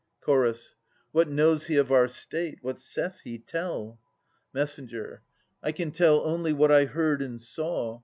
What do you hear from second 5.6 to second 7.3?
I can tell only what I heard